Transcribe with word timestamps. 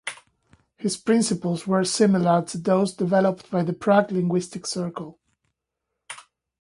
His 0.77 0.97
principles 0.97 1.67
were 1.67 1.83
similar 1.83 2.41
to 2.45 2.57
those 2.57 2.95
developed 2.95 3.51
by 3.51 3.61
the 3.61 3.71
Prague 3.73 4.11
linguistic 4.11 4.65
circle. 4.65 5.19